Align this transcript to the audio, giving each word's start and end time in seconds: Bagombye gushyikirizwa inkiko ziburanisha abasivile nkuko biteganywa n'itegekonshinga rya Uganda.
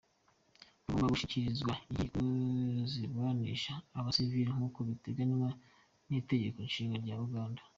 Bagombye 0.85 1.11
gushyikirizwa 1.13 1.71
inkiko 1.89 2.19
ziburanisha 2.91 3.73
abasivile 3.97 4.49
nkuko 4.55 4.79
biteganywa 4.89 5.49
n'itegekonshinga 6.07 6.95
rya 7.05 7.17
Uganda. 7.25 7.61